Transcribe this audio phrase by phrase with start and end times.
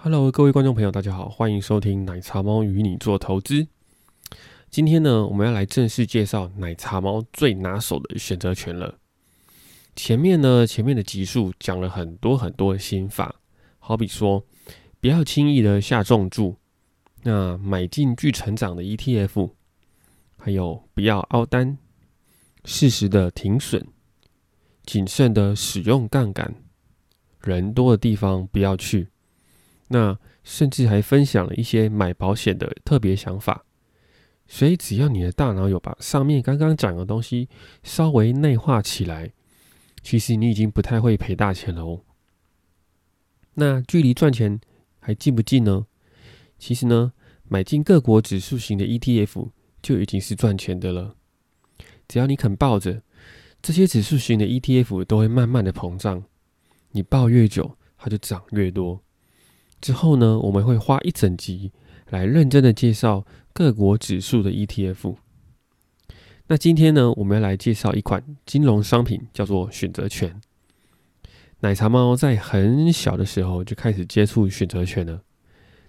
[0.00, 3.66] Hello，各位观众朋友，大家好，欢迎收听奶茶猫与你做投资。
[4.70, 8.96] 今天呢，我们要来正式介绍奶茶猫最拿手的选择权了。
[9.96, 13.34] 前面呢，前面的集数讲了很多很多的心法，
[13.80, 14.44] 好比说，
[15.00, 16.54] 不要轻易的下重注，
[17.24, 19.50] 那买进具成长的 ETF，
[20.36, 21.76] 还有不要凹单，
[22.64, 23.84] 适时的停损，
[24.84, 26.54] 谨慎的使用杠杆，
[27.40, 29.08] 人多的地方不要去。
[29.88, 33.64] 那甚至还分享了一些买保险的特别想法，
[34.46, 37.48] 所以只要你的大脑有把上面刚刚讲的东西
[37.82, 39.32] 稍微内化起来，
[40.02, 42.00] 其实你已经不太会赔大钱了哦。
[43.54, 44.60] 那距离赚钱
[45.00, 45.86] 还近不近呢？
[46.58, 47.12] 其实呢，
[47.48, 49.50] 买进各国指数型的 ETF
[49.82, 51.16] 就已经是赚钱的了。
[52.06, 53.02] 只要你肯抱着，
[53.60, 56.24] 这些指数型的 ETF 都会慢慢的膨胀，
[56.92, 59.02] 你抱越久，它就涨越多。
[59.80, 61.72] 之后呢，我们会花一整集
[62.10, 65.16] 来认真的介绍各国指数的 ETF。
[66.48, 70.40] 那今天呢，我们要来介绍一款金融商品，叫做选择权。
[71.60, 75.22] 奶茶猫在很小的时候就开始接触选择权了，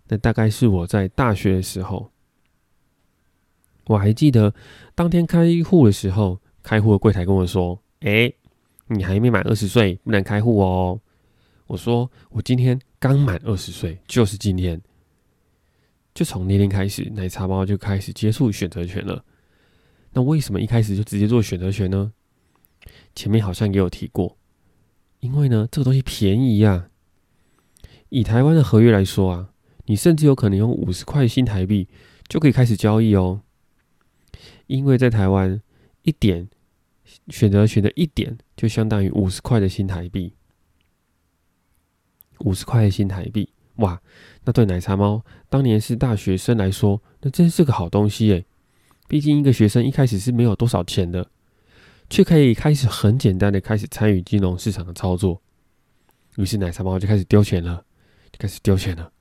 [0.07, 2.11] 那大概是我在大学的时候。
[3.85, 4.53] 我还记得
[4.93, 8.31] 当天开户的时候，开户的柜台跟我说：“哎，
[8.87, 10.99] 你还没满二十岁，不能开户哦。”
[11.69, 14.81] 我说：“我今天。”刚满二十岁，就是今天，
[16.13, 19.23] 就从那天开始，奶茶猫就开始接触选择权了。
[20.11, 22.11] 那为什么一开始就直接做选择权呢？
[23.15, 24.37] 前面好像也有提过，
[25.21, 26.89] 因为呢，这个东西便宜呀。
[28.09, 29.53] 以台湾的合约来说啊，
[29.85, 31.87] 你甚至有可能用五十块新台币
[32.27, 33.43] 就可以开始交易哦。
[34.67, 35.61] 因为在台湾，
[36.01, 36.49] 一点
[37.29, 40.33] 选择权的一点就相当于五十块的新台币。
[42.39, 44.01] 五十块新台币，哇！
[44.43, 48.45] 那对奶茶猫当年是大学生来说，那真是个好东西诶。
[49.07, 51.30] 毕竟一个学生一开始是没有多少钱的，
[52.09, 55.41] 却可以开始很简单的开始参与金融市场的操作。
[56.37, 57.83] 于是奶茶猫就开始丢钱了，
[58.31, 59.11] 就开始丢钱了，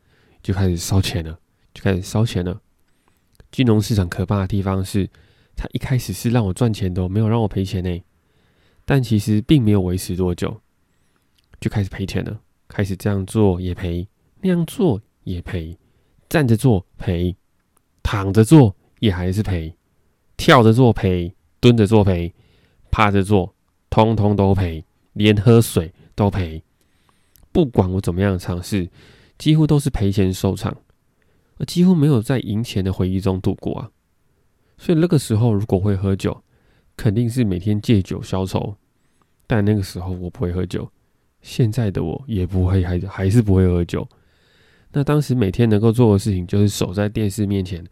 [0.43, 1.39] 就开始烧钱了，
[1.75, 2.61] 就开始烧钱了。
[3.51, 5.09] 金融市场可怕的地方是，
[5.57, 8.03] 它一开始是让我赚钱的，没有让我赔钱呢。
[8.85, 10.61] 但其实并没有维持多久，
[11.61, 12.41] 就开始赔钱了。
[12.69, 14.07] 开始这样做也赔，
[14.41, 15.77] 那样做也赔，
[16.29, 17.35] 站着做赔，
[18.03, 19.75] 躺着做也还是赔，
[20.37, 22.33] 跳着做赔，蹲着做赔，
[22.91, 23.55] 趴着做，
[23.91, 24.85] 通通都赔，
[25.15, 26.63] 连喝水都赔。
[27.51, 28.89] 不管我怎么样尝试，
[29.39, 30.77] 几乎都是赔钱收场，
[31.57, 33.91] 而几乎没有在赢钱的回忆中度过啊。
[34.77, 36.45] 所以那个时候如果会喝酒，
[36.97, 38.77] 肯定是每天借酒消愁，
[39.47, 40.89] 但那个时候我不会喝酒。
[41.49, 44.07] 现在的我也不会，还还是不会喝酒。
[44.93, 47.83] 那当时每天能够做的事情，就是守在电视面前，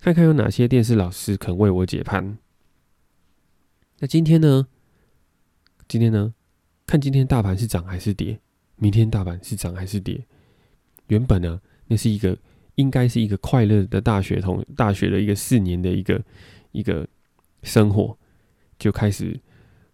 [0.00, 2.36] 看看有哪些电视老师肯为我解盘。
[4.00, 4.66] 那今天呢？
[5.86, 6.34] 今天呢？
[6.86, 8.40] 看今天大盘是涨还是跌？
[8.74, 10.20] 明天大盘是涨还是跌？
[11.06, 12.36] 原本呢，那是一个
[12.74, 16.20] 应该是一个快乐的大学同大学的一个四年的一个
[16.72, 17.06] 一个
[17.62, 18.16] 生活，
[18.76, 19.38] 就开始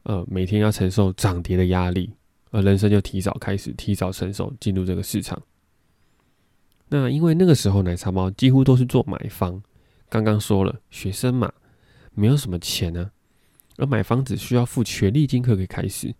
[0.04, 2.10] 呃每天要承受涨跌的压力。
[2.54, 5.42] 而人生就提早开始，提早成熟，进入这个市场。
[6.87, 9.60] 那因为那个时候奶茶猫几乎都是做买方，
[10.09, 11.53] 刚刚说了，学生嘛，
[12.12, 13.10] 没有什么钱呢，
[13.76, 16.14] 而买房只需要付权利金可以开始。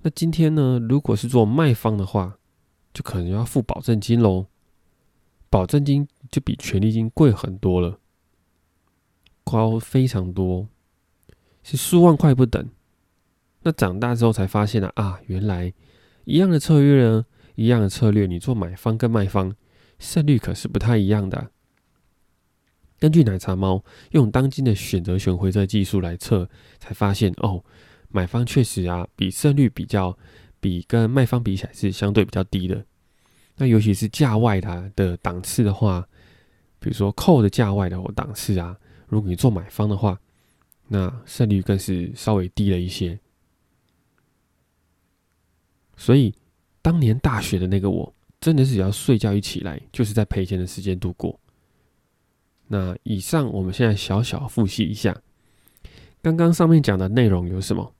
[0.00, 2.38] 那今天呢，如果是做卖方的话，
[2.94, 4.46] 就可能要付保证金喽，
[5.50, 7.98] 保证金就比权利金贵很多了，
[9.44, 10.68] 高非常多，
[11.62, 12.66] 是数万块不等。
[13.64, 15.72] 那长大之后才发现了啊，原来
[16.24, 17.24] 一样的策略呢，
[17.56, 19.54] 一样的策略，你做买方跟卖方
[19.98, 21.50] 胜率可是不太一样的。
[23.00, 26.48] 根据奶茶猫用当今的选择权回测技术来测，
[26.78, 27.64] 才发现哦，
[28.08, 30.16] 买方确实啊，比胜率比较
[30.60, 32.84] 比跟卖方比起来是相对比较低的。
[33.56, 36.06] 那尤其是价外的的档次的话，
[36.78, 38.76] 比如说扣的价外的档次啊，
[39.08, 40.18] 如果你做买方的话，
[40.88, 43.18] 那胜率更是稍微低了一些。
[46.04, 46.34] 所以，
[46.82, 51.40] 当年大学的那个我，真的是只要睡觉一起来，就是在赔钱的时间度过。
[52.66, 55.18] 那以上，我们现在小小复习一下，
[56.20, 57.94] 刚刚上面讲的内容有什么？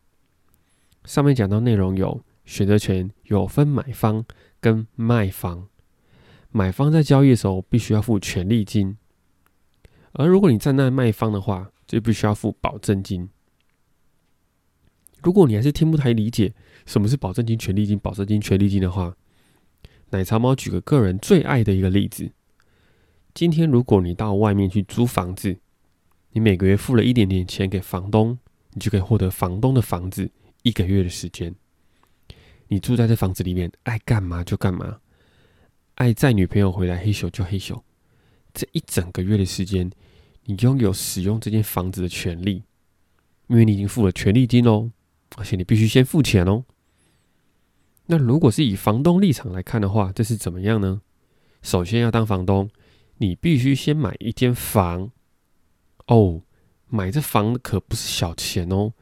[1.06, 4.22] 上面讲到内容有选择权有分买方
[4.60, 5.66] 跟卖方，
[6.50, 8.98] 买方在交易的时候必须要付权利金，
[10.12, 13.30] 而如果你站在卖方的话，就必须要付保证金。
[15.24, 16.52] 如果你还是听不太理解
[16.84, 19.16] 什么是保证金、权利金、保证金、权利金的话，
[20.10, 22.30] 奶茶猫举个个人最爱的一个例子：
[23.32, 25.56] 今天如果你到外面去租房子，
[26.32, 28.38] 你每个月付了一点点钱给房东，
[28.74, 30.30] 你就可以获得房东的房子
[30.62, 31.54] 一个月的时间。
[32.68, 34.98] 你住在这房子里面，爱干嘛就干嘛，
[35.94, 37.80] 爱载女朋友回来黑咻就黑咻。
[38.52, 39.90] 这一整个月的时间，
[40.44, 42.62] 你拥有使用这间房子的权利，
[43.46, 44.90] 因为你已经付了权利金哦，
[45.36, 46.64] 而且你必须先付钱哦。
[48.06, 51.00] 那如果是以房东立场来看的话，这是怎么样呢？
[51.62, 52.68] 首先要当房东，
[53.18, 55.10] 你必须先买一间房
[56.06, 56.42] 哦，
[56.88, 58.92] 买这房可不是小钱哦，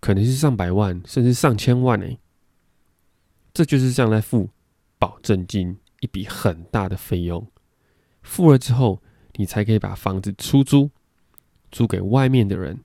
[0.00, 2.18] 可能是上百万甚至上千万哎，
[3.52, 4.48] 这就是这样在付
[4.98, 7.46] 保证金，一笔很大的费用。
[8.22, 9.02] 付了之后，
[9.34, 10.90] 你才可以把房子出租，
[11.70, 12.80] 租给外面的人。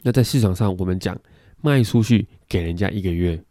[0.00, 1.18] 那在市场上，我们讲
[1.64, 3.42] 卖出去给人家一个月。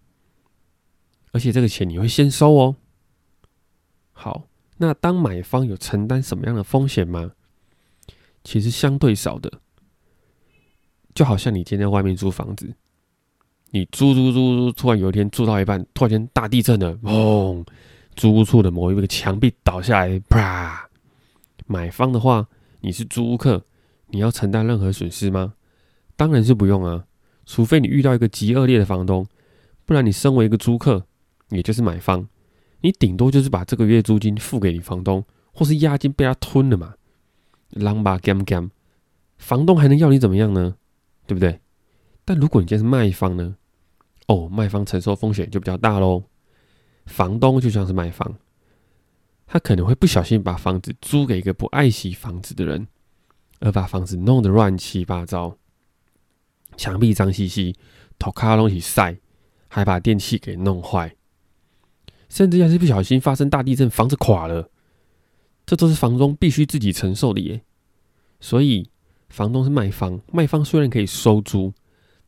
[1.31, 2.75] 而且这个钱你会先收哦。
[4.12, 4.44] 好，
[4.77, 7.31] 那当买方有承担什么样的风险吗？
[8.44, 9.51] 其实相对少的。
[11.15, 12.71] 就好像你今天外面租房子，
[13.71, 17.65] 你租租租租，突然有一天住到一半，突然间大地震了，砰！
[18.15, 20.88] 租屋处的某一个墙壁倒下来，啪！
[21.65, 22.48] 买方的话，
[22.81, 23.65] 你是租屋客，
[24.07, 25.56] 你要承担任何损失吗？
[26.15, 27.06] 当然是不用啊，
[27.45, 29.25] 除非你遇到一个极恶劣的房东，
[29.86, 31.06] 不然你身为一个租客。
[31.50, 32.28] 也就是买方，
[32.81, 35.24] 你顶多就是把这个月租金付给你房东，
[35.54, 36.95] 或是押金被他吞了嘛。
[37.69, 38.72] 狼吧 gam gam，
[39.38, 40.75] 房东还能要你怎么样呢？
[41.28, 41.60] 对不对？
[42.25, 43.56] 但如果你今天是卖方呢？
[44.28, 46.24] 哦，卖方承受风险就比较大喽。
[47.06, 48.36] 房东就像是卖方，
[49.46, 52.88] 他可能会不小心把房子租给一个不爱惜房子的人，
[53.60, 55.57] 而把房子弄得乱七八糟，
[56.78, 57.75] 墙壁脏兮兮，
[58.18, 59.18] 头卡东西晒，
[59.68, 61.16] 还把电器给弄坏。
[62.30, 64.70] 甚至要是不小心发生大地震，房子垮了，
[65.66, 67.62] 这都是房东必须自己承受的耶。
[68.40, 68.90] 所以，
[69.30, 71.74] 房东是卖方，卖方虽然可以收租，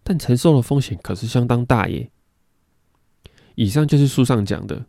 [0.03, 2.11] 但承受的风险可是相当大耶。
[3.55, 4.85] 以上就是书上讲的，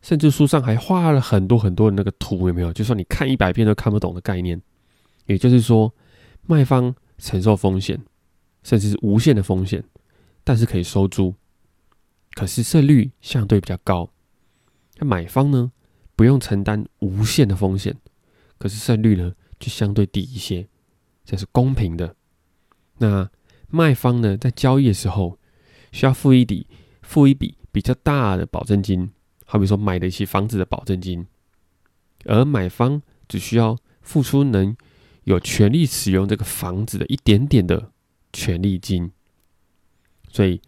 [0.00, 2.72] 甚至书上还画了很多很多的那个图，有没有？
[2.72, 4.60] 就算你看一百遍都看不懂的概念。
[5.26, 5.92] 也就是说，
[6.46, 7.98] 卖方承受风险，
[8.64, 9.84] 甚至是无限的风险，
[10.42, 11.32] 但是可以收租。
[12.32, 14.10] 可是胜率相对比较高，
[14.98, 15.70] 那买方呢
[16.16, 17.96] 不用承担无限的风险，
[18.58, 20.66] 可是胜率呢就相对低一些，
[21.24, 22.16] 这是公平的。
[22.98, 23.30] 那
[23.68, 25.38] 卖方呢在交易的时候
[25.92, 26.66] 需要付一笔
[27.02, 29.12] 付一笔比较大的保证金，
[29.44, 31.26] 好比说买得起房子的保证金，
[32.24, 34.76] 而买方只需要付出能
[35.22, 37.92] 有权利使用这个房子的一点点的
[38.34, 39.10] 权利金，
[40.28, 40.60] 所以。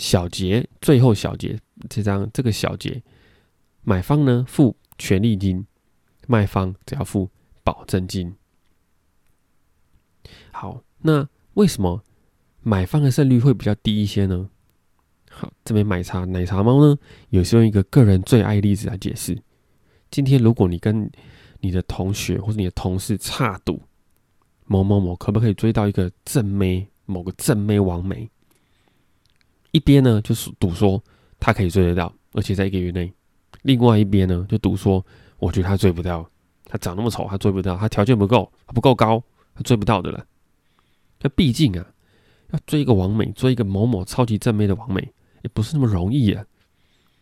[0.00, 1.56] 小结最后小结
[1.88, 3.00] 这张这个小结，
[3.84, 5.64] 买方呢付权利金，
[6.26, 7.30] 卖方只要付
[7.62, 8.34] 保证金。
[10.50, 12.02] 好，那为什么
[12.60, 14.50] 买方的胜率会比较低一些呢？
[15.30, 16.98] 好，这边买茶奶茶猫呢，
[17.30, 19.40] 也是用一个个人最爱例子来解释。
[20.10, 21.08] 今天如果你跟
[21.60, 23.80] 你的同学或者你的同事差赌
[24.66, 28.28] 某某某可不可以追到一个正妹，某个正妹王美。
[29.72, 31.02] 一边呢就是赌说
[31.40, 33.12] 他可以追得到，而且在一个月内；
[33.62, 35.04] 另外一边呢就赌说，
[35.38, 36.28] 我觉得他追不到，
[36.66, 39.22] 他长那么丑，他追不到，他条件不够，他不够高，
[39.54, 40.24] 他追不到的了。
[41.20, 41.86] 那毕竟啊，
[42.52, 45.00] 要追一个王美，追一个某某超级正妹的王美，
[45.42, 46.44] 也不是那么容易啊。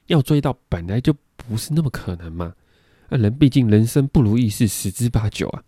[0.06, 2.52] 要追到本来就不是那么可能嘛。
[3.08, 5.62] 那人毕竟人生不如意事十之八九啊，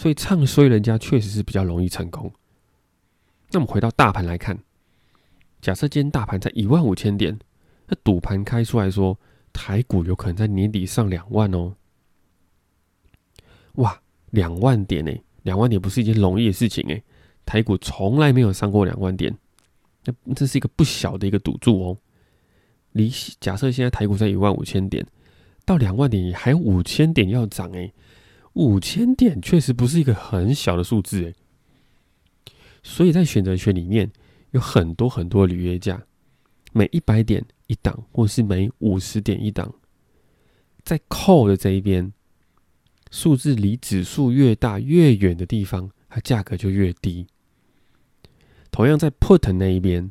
[0.00, 2.32] 所以唱衰人家确实是比较容易成功。
[3.50, 4.58] 那么回到大盘来看。
[5.60, 7.38] 假设今天大盘在一万五千点，
[7.86, 9.20] 那赌盘开出来说
[9.52, 11.74] 台股有可能在年底上两万哦。
[13.72, 15.12] 哇，两万点呢？
[15.42, 17.02] 两万点不是一件容易的事情哎。
[17.44, 19.36] 台股从来没有上过两万点，
[20.06, 21.98] 那这是一个不小的一个赌注哦。
[22.92, 25.06] 离假设现在台股在一万五千点，
[25.66, 27.92] 到两万点还有五千点要涨哎。
[28.54, 31.34] 五千点确实不是一个很小的数字哎。
[32.82, 34.10] 所以在选择权里面。
[34.52, 36.02] 有很多很多履约价，
[36.72, 39.72] 每一百点一档，或是每五十点一档，
[40.82, 42.12] 在扣的这一边，
[43.12, 47.28] 数字离指数越大越远的地方，它价格就越低。
[48.72, 50.10] 同样在 put 那一边，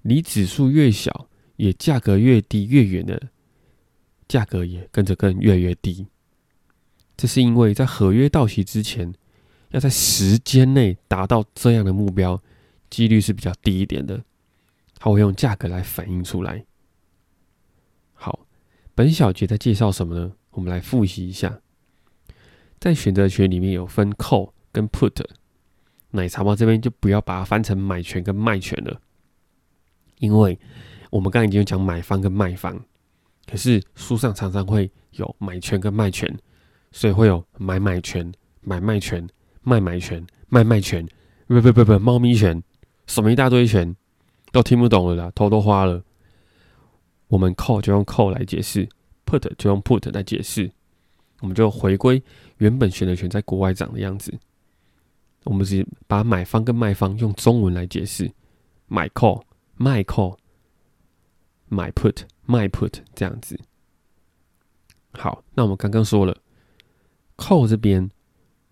[0.00, 3.28] 离指数越小，也价格越低越远的，
[4.26, 6.06] 价格也跟着更越来越低。
[7.18, 9.12] 这是因为在合约到期之前，
[9.72, 12.42] 要在时间内达到这样的目标。
[12.88, 14.24] 几率是比较低一点的，
[14.98, 16.64] 它会用价格来反映出来。
[18.14, 18.46] 好
[18.94, 20.32] 本小节在介绍什么呢？
[20.52, 21.60] 我们来复习一下，
[22.80, 25.22] 在选择权里面有分 call 跟 put，
[26.12, 29.02] 奶茶猫这边就不要把它翻成买权跟卖权了，
[30.18, 30.58] 因为
[31.10, 32.80] 我们刚刚已经讲买方跟卖方，
[33.46, 36.34] 可是书上常常会有买权跟卖权，
[36.90, 39.26] 所以会有买买权、买卖权、
[39.62, 41.06] 卖买权、卖卖权，
[41.46, 42.62] 不不不不，猫咪权，
[43.06, 43.94] 什么一大堆权，
[44.52, 46.02] 都听不懂了啦，头都花了。
[47.28, 48.88] 我们 call 就用 call 来解释
[49.26, 50.70] ，put 就用 put 来解释，
[51.40, 52.22] 我们就回归
[52.56, 54.32] 原本选择权在国外长的样子。
[55.44, 58.30] 我们直接把买方跟卖方用中文来解释，
[58.86, 59.42] 买 call
[59.76, 60.36] 卖 call，
[61.68, 63.58] 买 put 卖 put 这样子。
[65.12, 66.36] 好，那我们刚刚说了
[67.38, 68.10] 扣这边，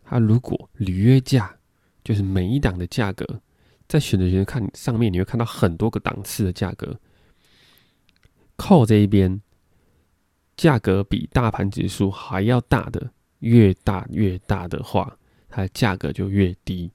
[0.04, 1.56] 它如果履约价
[2.02, 3.25] 就是每一档的价格，
[3.88, 6.99] 在选择权看上面你会看到很多个档次的价格。
[8.56, 9.40] 扣这一边，
[10.56, 15.16] 价格比大盘指数还要大的，越大越大的话，
[15.49, 16.90] 它的价格就越低。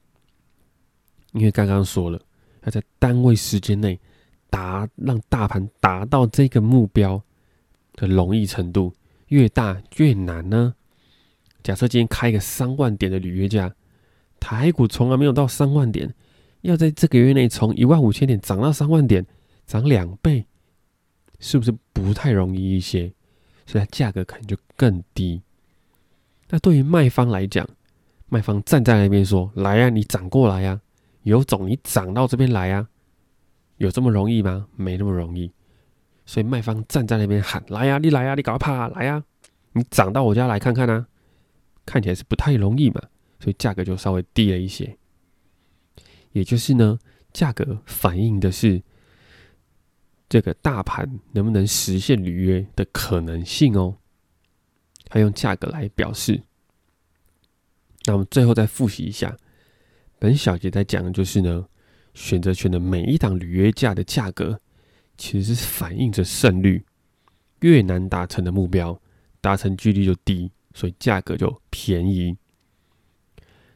[1.31, 2.19] 因为刚刚说了，
[2.63, 3.97] 要在单位时间内
[4.49, 7.23] 达让大盘达到这个目标
[7.93, 8.93] 的容易程度
[9.27, 10.75] 越大越难呢。
[11.63, 13.73] 假设今天开一个三万点的履约价，
[14.39, 16.13] 台股从来没有到三万点，
[16.61, 19.25] 要在这个月内从一万五千点涨到三万点，
[19.65, 20.45] 涨两倍。
[21.43, 23.11] 是不是不太容易一些？
[23.65, 25.41] 所以它价格可能就更低。
[26.49, 27.67] 那对于卖方来讲，
[28.29, 30.79] 卖方站在那边说：“来呀，你涨过来呀，
[31.23, 32.87] 有种你涨到这边来呀，
[33.77, 34.67] 有这么容易吗？
[34.75, 35.51] 没那么容易。”
[36.27, 39.23] 所以卖方站在那边喊：“来呀，你来呀，你搞怕来呀，
[39.73, 41.07] 你涨到我家来看看啊！”
[41.91, 43.01] 看起来是不太容易嘛，
[43.41, 44.97] 所以价格就稍微低了一些。
[46.31, 46.97] 也就是呢，
[47.33, 48.81] 价格反映的是。
[50.29, 53.97] 这个大盘能不能实现履约的可能性哦？
[55.09, 56.41] 他用价格来表示。
[58.05, 59.35] 那我们最后再复习一下，
[60.19, 61.67] 本小节在讲的就是呢，
[62.13, 64.57] 选择权的每一档履约价的价格，
[65.17, 66.85] 其实是反映着胜率。
[67.59, 68.97] 越难达成的目标，
[69.41, 72.37] 达成几率就低，所以价格就便宜。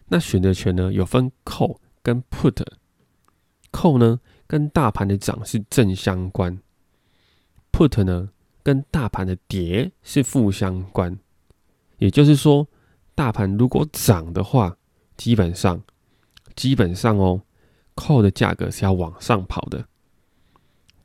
[0.07, 4.19] 那选择权呢，有分 call 跟 put，call 呢？
[4.47, 6.61] 跟大盘的涨是正相关
[7.71, 8.29] ，put 呢
[8.61, 11.17] 跟大盘的跌是负相关，
[11.97, 12.67] 也就是说，
[13.15, 14.77] 大盘如果涨的话，
[15.17, 15.81] 基本上
[16.55, 17.41] 基本上哦
[17.95, 19.85] ，call 的价格是要往上跑的；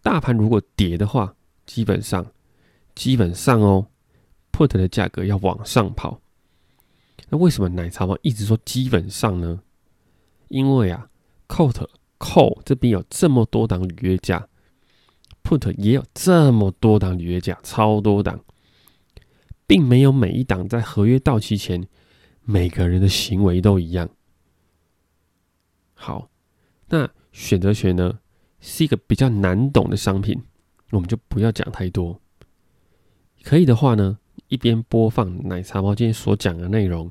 [0.03, 2.27] 大盘如果跌的话，基本上
[2.95, 3.87] 基本上哦
[4.53, 6.21] ，put 的价格要往上跑。
[7.29, 9.63] 那为什么奶茶王一直说基本上呢？
[10.49, 11.09] 因为啊
[11.49, 11.89] ，call。
[12.21, 14.47] call 这边有这么多档履约价
[15.43, 18.45] ，put 也有这么多档履约价，超多档，
[19.67, 21.89] 并没有每一档在合约到期前，
[22.43, 24.11] 每个人的行为都一样。
[25.95, 26.29] 好，
[26.91, 28.19] 那选择权呢
[28.61, 30.43] 是一个比较难懂的商品，
[30.91, 32.21] 我们就不要讲太多。
[33.43, 37.11] 可以的话呢，一边播放奶茶猫今天所讲的内容，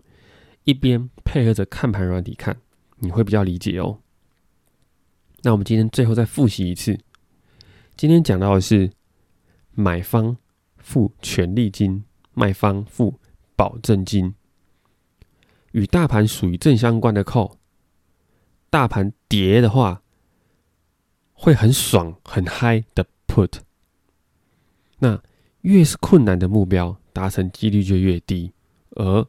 [0.64, 2.58] 一边配合着看盘软体看，
[2.98, 4.00] 你会比较理解哦。
[5.42, 7.00] 那我们今天最后再复习一次。
[7.96, 8.92] 今天讲到的是
[9.72, 10.36] 买方
[10.78, 13.20] 付权利金，卖方付
[13.56, 14.36] 保证金。
[15.72, 17.58] 与大盘属于正相关的扣，
[18.70, 20.02] 大盘跌的话
[21.34, 23.60] 会很爽很嗨的 put。
[24.98, 25.22] 那
[25.62, 28.52] 越是困难的目标，达成几率就越低，
[28.92, 29.28] 而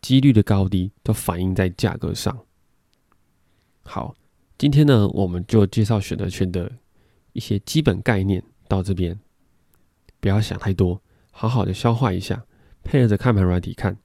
[0.00, 2.46] 几率的高低都反映在价格上。
[3.82, 4.14] 好。
[4.58, 6.70] 今天呢，我们就介绍选择权的
[7.32, 9.18] 一些基本概念到这边，
[10.20, 12.44] 不要想太多，好好的消化一下，
[12.84, 13.96] 配合着看盘软体看。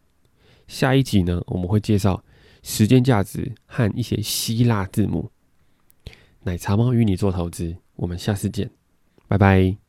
[0.66, 2.24] 下一集呢，我们会介绍
[2.64, 5.30] 时间价值和一些希腊字母。
[6.44, 8.72] 奶茶猫与你做投资，我们下次见，
[9.28, 9.85] 拜拜。